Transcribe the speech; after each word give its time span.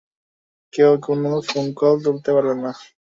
কেউ 0.73 0.91
কোনো 1.05 1.29
ফোনকল 1.47 1.93
তুলতে 2.03 2.29
পারবেন 2.35 2.59
না। 2.65 2.71